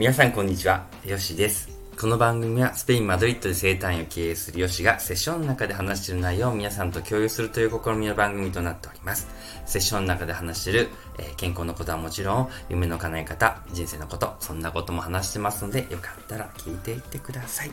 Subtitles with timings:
[0.00, 1.68] 皆さんこんにちは、ヨシです。
[2.00, 9.28] この番組はスペイン・マドリッドで生誕を経営するヨシがセッションの中で話している内容を皆さんと共有するという試みの番組となっております。
[9.66, 17.72] セッションの中で話している、えー健康のことはもちろん、夢の叶え方、人生のこと、そんなことも話してますので、よかったら聞いていってください。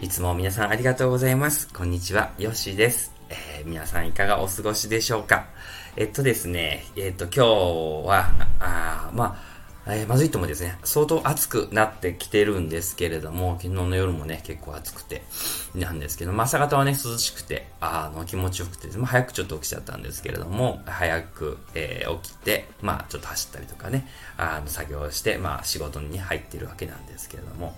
[0.00, 1.72] いつも皆さんありがとうございます。
[1.72, 3.14] こんにちは、ヨシです。
[3.30, 5.46] えー皆さんいかがお過ごしでしょうか
[5.96, 9.49] えっとですね、えっと今日は、あまあ、
[9.94, 15.22] えーまずいともですね、相当暑くなってきてるんですけれども、昨日の夜もね、結構暑くて、
[15.74, 27.76] なんですけど、まあ朝方はね、涼しくて、あの、気持ちよくて、まあ早くちょっと起きちゃったんですけれども、早く、えー起きて、まあちょっと走ったりとかね、あの、作業して、まあ仕事に入ってるわけなんですけれども、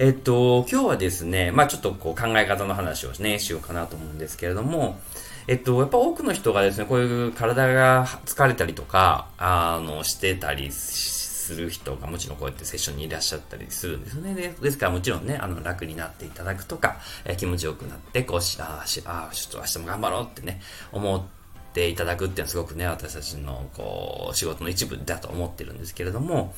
[0.00, 5.00] えっと、今日はですね、まあちょっとこう考え方の話をね、しようかなと思うんですけれども、
[5.48, 14.54] えっと、やっぱ多くの人がですね、こういう体が疲れたりとか、あの、してたりする人がもちろんこうやってセッションにいらっしゃったりするんですよね。
[14.62, 20.60] ですからもちろんね、あの、楽になっていただくとか、え気持ちよくなって、こうし、あ、あちょっと明日も頑張ろうってね、
[20.92, 21.37] 思って
[21.86, 26.52] いただくっていうのはすごくね、私たちの、こう、仕事の一部だと思ってるんですけれども、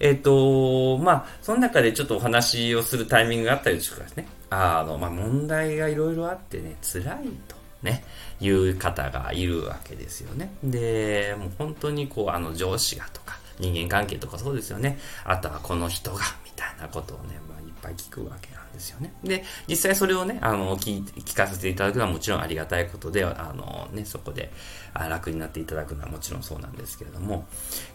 [0.00, 7.54] えっ、と、まあ、その中でちょっとお話をするタイミングがあったりとかですね、あの、まあ、問題がいろいろあってね、辛いと。
[7.82, 8.02] ね、
[8.40, 10.50] いう方がいるわけですよね。
[10.64, 14.98] で、もう本当にこう、あの上司がとか、人間関係とかそうですよね。
[15.22, 17.38] あとはこの人が、みたいなことをね、
[17.84, 19.12] ぱい聞くわけなんですよね。
[19.22, 24.50] で、実際それをね、あの、聞聞かせていただくのはもちろんありがたいことで、あの、ね、そこで
[24.94, 27.46] 楽になっていただくのはもちろんそうなんですけれども、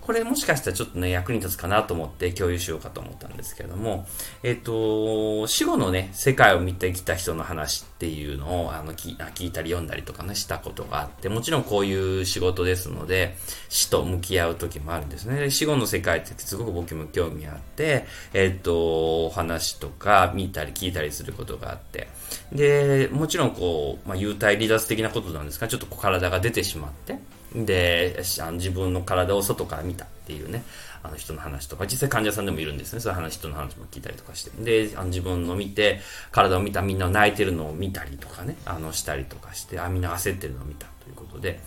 [0.10, 4.08] これもしかしたらちょっとね、役に立つかなと思って共有しようかと思ったんですけれども、
[4.42, 13.36] えっ、と、死後のね、世界を見てきた人の話っていうのをあの聞聞いたり読んだりとかね、したことがあって、もちろんこういう仕事ですので、
[13.70, 15.52] 死と向き合う時もあるんですね。
[15.52, 22.08] 死後の世界ってすごく僕も興味あって、えっ、と、お話とか見たり聞いたりすることがあって、
[22.52, 27.20] で、もちろんこう、まあ、幽体離脱的なことなんですが、ちょっと体が出てしまって、
[27.56, 30.64] で、あの自分の体を外から見たっていうね、
[31.02, 33.00] あの人の話とか、実際患者さんでもいるんですね。
[33.00, 34.52] そういう話、人の話も聞いたりとかして。
[34.64, 36.02] で、あの自分の見て、
[36.32, 41.60] 体を見たみんな泣いてるのを見たりとかね、あの、したりとかして、あ、みんな焦ってるのを見たということで、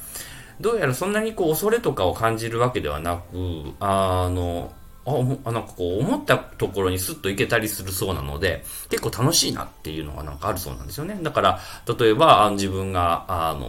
[0.60, 4.72] どうやらそんなにこう恐れとかを感じるわけではなく、あの、
[5.04, 11.19] あ、おもあなんかこう、思ったところにスッと行けたりするそうなので、結構楽しいなっていうのがなんかあるそうなんですよね。
[11.22, 11.60] だから、
[11.98, 13.66] 例えば、あの自分が、あの、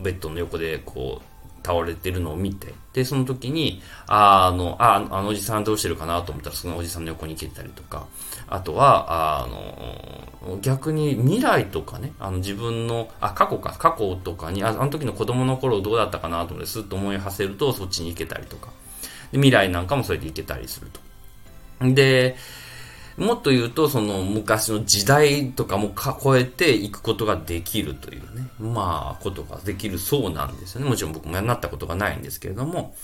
[0.00, 1.27] ベッドの横でこう、
[1.68, 8.06] 倒れてるのを見て、で、その時に、あの、あ、あのおじさんどうしてるかなと思ったら、そのおじさんの横に行けたりとか、
[8.48, 18.70] あとは、あの、逆に未来とかね、あの自分の、あ、過去か、過去とかに、ああの時の子供の頃どうだったかなと思って、スッと思い馳せると、そっちに行けたりとか。
[19.30, 21.00] で未来なんかもそれでいけたりすると。
[21.92, 22.36] で、
[23.18, 30.88] もっと言うと、その昔の時代とかもか超えていくことができるというね、まあ、ことができるそうなんですよね。
[30.88, 32.94] もちろん僕もやなったことがないんですけれども。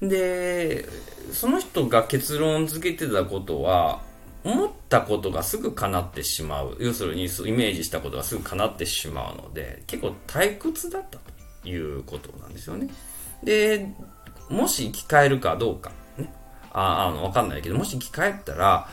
[0.00, 0.86] で、
[1.32, 4.02] その人が結論付けてたことは、
[4.44, 6.76] 思ったことがすぐ叶ってしまう。
[6.78, 12.88] 要するに、イメージしたことがすぐ叶ってしまうので、結構退屈だったということなんですよね。
[13.42, 13.90] で、
[14.48, 16.32] もし生き返るかどうか、ね。
[16.72, 18.88] ああの、わかんないけど、もし生き返ったら、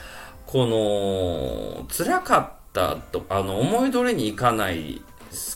[0.45, 5.01] この、辛かったと、あの、思い通りにいかない、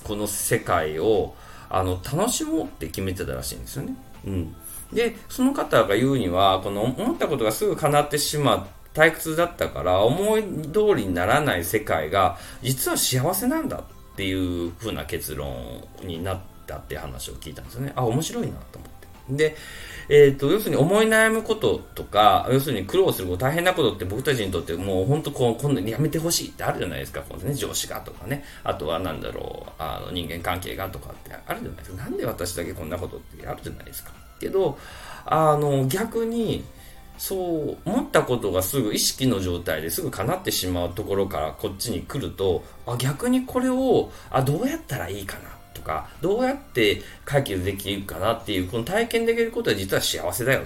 [0.03, 1.35] この世界を、
[1.69, 3.95] あの、楽しもうって決めてたらしいんですよね。
[4.25, 4.55] うん。
[4.93, 14.33] で、その方が言うには、この思ったことがすぐ叶ってしまう退屈だったから、思い通りにならない世界が、実は幸せなんだってい
[14.67, 15.55] う風な結論
[16.01, 17.93] になったって話を聞いたんですよね。
[17.95, 18.96] あ、面白いなと思って。
[19.29, 19.55] で、
[20.09, 27.21] えっ、と、要するに思い悩むこととか、要するに苦労すること、大変なことって僕たちにとってもう本当こう、今度やめてほしいってあるじゃないですか。
[27.27, 28.45] こね、上司がとかね。
[28.63, 32.03] あとはなんだろう、あの人間関係がとかってあるじゃないですか。
[32.03, 34.11] なんで私だけこんなことってあるじゃないですか。
[34.39, 34.77] けど、
[35.25, 36.63] あの、逆に、
[37.17, 37.35] そ
[37.85, 50.63] う思ったことがすぐ意識の状態ですぐ叶ってしまうところからこっちに来るとあ逆にこれをあどうやったらいいかなとかどうやって解決できるかなっていうこの体験できることは実は幸せだよっ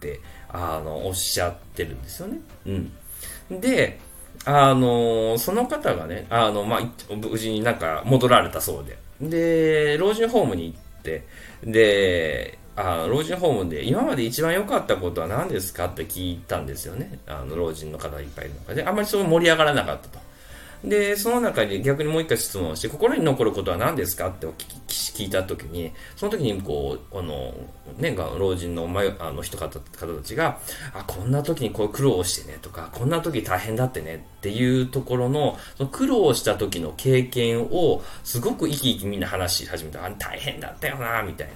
[0.00, 2.38] てあのおっしゃってるんですよね。
[3.50, 4.00] うん、で
[4.44, 11.26] あのその方がねあの、まあ、無事になんか戻られたそうでで老人ホームに行って
[11.64, 17.18] であ老人ホームで今まで一番良かったことは何ですかって聞いたんですよね。
[17.26, 20.18] あの老人の方がいっぱいいる中で、あんまりそう盛り上がらなかったと。
[20.84, 24.28] で、その中に逆にもう一回質問して、心に残ることは何ですか？
[24.28, 24.48] って
[24.88, 27.54] 聞いたときに、その時にこう、あの、
[27.98, 30.58] ね、老人の前あの人方方たちが、
[30.92, 40.04] あ、こんな時にこう苦労してねとか、こんな時大変だってねっていうところの、その苦労した時の経験を、すごく生き生きみんな話し始めた。
[40.04, 41.54] あ、大変だったよな、みたいな。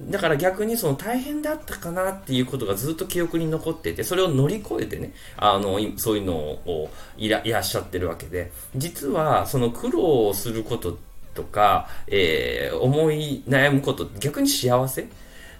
[0.00, 10.98] だから逆にその大変だったかなっていうことがずっと記憶に残っていて、それを乗り越えてね、あの、そういうのをいらいらっしゃってるわけで、実はその苦労をすること
[11.34, 15.08] とか、えー、思い悩むこと逆に幸せ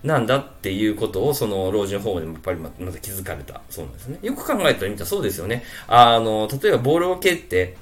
[0.04, 4.18] なんだっていうことを、その老人ホームでもやっぱりまた気づかれたそうなんですね。
[4.22, 5.64] よく考えたら見たらそうですよね。
[5.88, 7.76] あの、例えばボールを蹴って、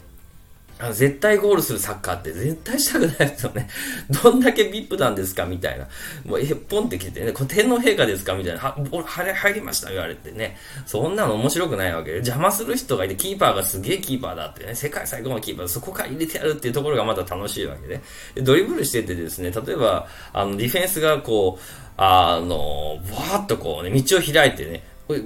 [0.78, 3.68] あの絶対ゴールするサッカーって絶対したくないですよね。
[4.22, 5.88] どんだけ VIP なんですかみたいな。
[6.26, 8.60] もう、え、ポンって来てね、これ天皇陛下ですかみたいな。
[8.60, 10.58] は、俺、れ入りました言われてね。
[10.84, 12.16] そんなの面白くないわけで。
[12.16, 14.74] 邪魔する人がいて、キーパーがすげえキーパーだってね。
[14.74, 18.00] 世界最高のキーパーそこから入れてやるっていうところがまた楽しいわけで。
[18.34, 21.62] でドリブルしててですね、例えば、あの、ディフェンスがこう、
[21.96, 24.82] あの、わーっとこうね、道を開いてね、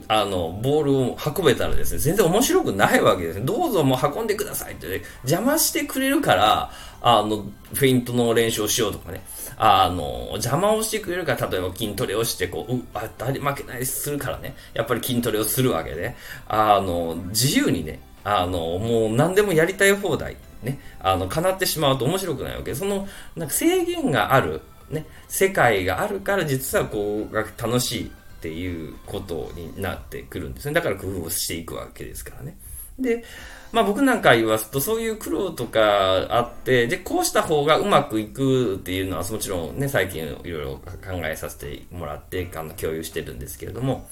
[0.09, 3.47] あの、ボールを運べたらですね、全然面白くないわけですね。
[3.47, 9.23] どうぞもう運んでくださいって、ね、邪魔してくれるから、あの、フェイントの練習をしようとかね。
[9.57, 14.55] あの、邪魔をしてくれるから、例えば筋トレをして、こう、う、あ、誰負けないするからね。
[14.75, 16.15] やっぱり筋トレをするわけで、
[16.47, 24.61] あの、自由にね、あの、もう何でもやりたい放題、ね、あの、叶ってしまうと面白くないわけその、なんか制限がある、
[24.91, 30.73] ね、世界があるから実はこう、楽しいっていうことになってくるんですね。
[30.73, 32.57] だから工夫をしていくわけですからね。
[32.99, 33.23] で、
[33.71, 40.91] まあ僕なんか言わすと、そういう苦労とかあって、で、こうした方がうまくいくっていうのは、もちろんね、最近いろいろ考
[41.25, 44.09] えさせてもらって、あの、共有してるんですけれども、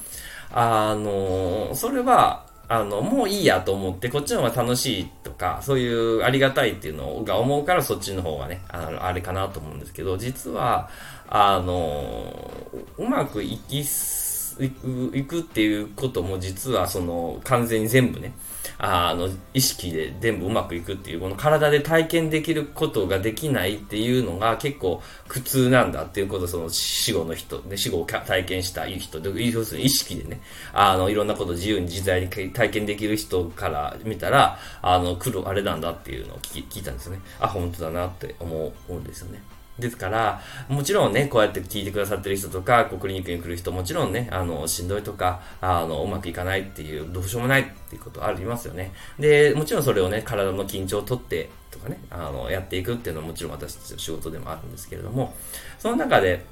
[0.51, 10.91] あの、それは、あの、もういいやと思って、こっちの方が楽しいとか、そういうありがたいっていうのが思うから、そっちの方がね、あの、あれかなと思うんですけど、実は、
[11.29, 12.50] あの、
[12.99, 14.28] うまくいきす、
[14.58, 18.32] 行くっていうことも実はその完全に全部ね、
[18.78, 30.40] あの、意識で全部うまくいくっていう、この体で体験できることができないっていうのが結構苦痛なんだっていうことその死後の人、ね、死後を体験したい人、要するに意識でね、
[30.72, 37.20] あの、いろんなことを自由に自在に体験できる人から見たら、あの、苦労あれなんだっていうのを聞聞いたんですね。
[37.40, 39.43] あ、本当だなって思うんですよね。
[39.79, 48.93] ですから、もちろんね、こうやって聞いてくださってる人とか、こうクリニックに来る人もちろんね、あの、しんどいとか、あの、うまくいかないっていう、どうしようもないっていうことありますよね。
[49.19, 55.35] で、もちろんそれをね、体の緊張をとってとかね、あの、やっていくっていうのはもちろん私たちの仕事でもあるんですけれども、
[55.79, 56.45] その中で、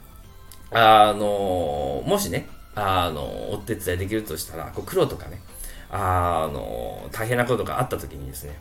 [0.70, 5.40] あの、もしね、あの、お手伝いできるとしたら、こう苦労とかね、
[5.90, 8.56] あの、大変なことがあった時にですね、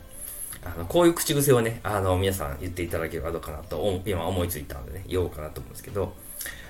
[0.74, 6.12] あの、こういう口癖をね、あの、皆さん言っていただければどうかなと、今思いついたのでね、言おうかなと思うんですけど、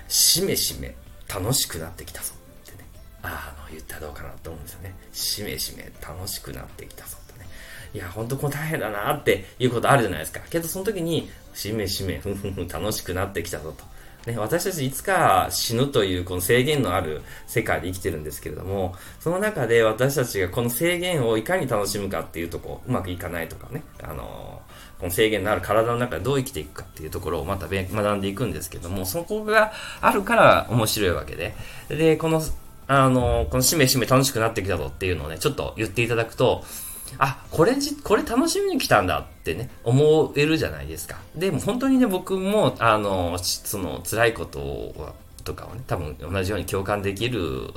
[0.07, 0.95] しめしめ、
[1.27, 2.33] 楽しくなってきたぞ
[2.69, 2.87] ってね、
[3.23, 4.95] あの、言ったらどうかなと思うんですよね。
[5.11, 7.47] しめしめ、楽しくなってきたぞとね。
[7.93, 10.41] いや、ほんとこれ大変だなっていうことあるじゃないですか。
[10.49, 13.83] けど、その時に、しめしめ、ふんふんふん、楽しくなってきたぞと。
[14.27, 24.61] ね、私たちいつか死ぬというこの制限のある世界で生きてるんですけれども、その中で私たちがこの制限をいかに楽しむかっていうとこ、うまくいかないとかね、あの
[24.99, 29.71] この制限のある体の中でどう生きていくかっていうところをまた学んでいくんですけども、そこが
[30.01, 31.55] あるから面白いわけで、
[31.87, 32.41] で、この、
[32.87, 36.65] あの、このしめしめ楽しくなってきたぞっていうのをね、ちょっと言っていただくと、
[37.17, 41.17] あ、これじ、これ楽しみに来たんだってね、思えるじゃないですか。
[41.35, 47.73] でも本当にね、僕も、あの、その辛いこととかをね、多分同じように共感できる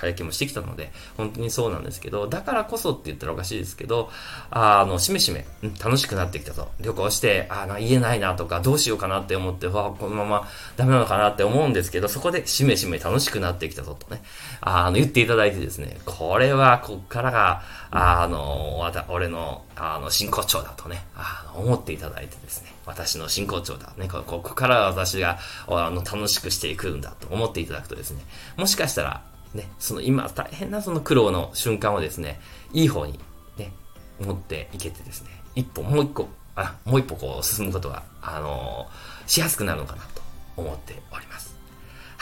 [0.00, 4.10] 体験もしてきたので、本当にそうなんですけど、だからこそって言ったらおかしいですけど、
[4.50, 6.68] あの、しめしめ、うん、楽しくなってきたぞ。
[6.80, 14.22] 旅行して、あの、言えないなとか、どうしようかなって思って、わこのままダメなのかなって思うんですけど、そこでしめしめ楽しくなってきたぞとね、
[14.60, 23.92] あの、言っていただいてですね、これはこっからが、あの、わた俺の、あの、真骨頂だとね、あの思っていただいてですね、私の真骨頂だ。
[23.96, 28.22] ね、ここから私が、あの、楽しくしていくんだと思っていただくとですね、
[28.56, 29.22] もしかしたら、
[29.54, 32.40] ね、その今大変なその苦労の瞬間をですね、
[32.72, 33.18] いい方に
[33.56, 33.72] ね、
[34.20, 40.22] 持っていけてですね、一歩、もう一個、あ、もう一歩こう進むことが、あのー、しやすくなるのかなと
[40.56, 41.47] 思っております。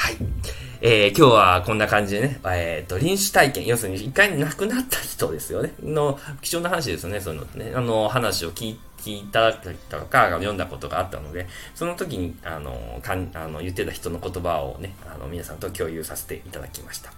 [0.07, 0.17] はい。
[0.83, 9.69] えー、今日はこんな感じでね、えっ、ー、と、臨死体験、要するに一回亡くなった人ですよね、の貴重な話ですよね、そのね、あの、話を聞い聞いたと
[10.07, 17.11] か読んだことがあったので、その時に、あの、かんあの言ってた人の言葉をね、あの、皆さんと共有させていただきました。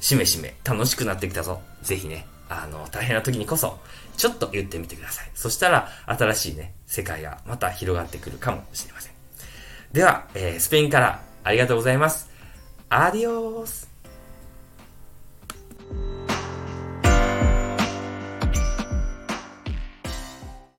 [0.00, 1.60] しめしめ、楽しくなってきたぞ。
[1.82, 3.78] ぜひね、あの、大変な時にこそ、
[4.16, 5.30] ちょっと言ってみてください。
[5.36, 9.12] そしたら、新しいね、世界がまた広がってくるかもしれません。
[9.92, 12.31] では、えー、スペインからありがとうございます。
[12.92, 13.86] adiós.